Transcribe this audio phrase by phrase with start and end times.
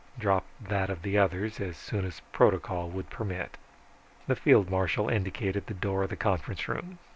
[0.17, 3.55] Dropped that of the other's as soon as protocol would permit.
[4.25, 6.97] The field marshal indicated the door of the conference hall.